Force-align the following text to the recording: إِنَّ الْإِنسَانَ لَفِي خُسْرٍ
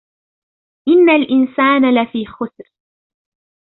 إِنَّ 0.89 1.09
الْإِنسَانَ 1.09 2.03
لَفِي 2.03 2.25
خُسْرٍ 2.25 2.71